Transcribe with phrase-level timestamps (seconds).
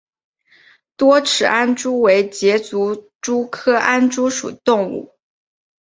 [0.97, 5.13] 多齿安蛛为栉足蛛科安蛛属的动物。